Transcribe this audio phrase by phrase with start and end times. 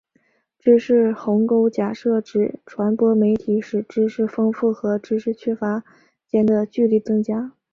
[0.57, 5.83] 知识鸿沟假设指传播媒体使知识丰富和知识缺乏
[6.25, 7.51] 间的距离增加。